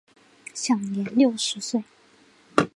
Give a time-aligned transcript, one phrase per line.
[0.55, 1.83] 享年六十岁。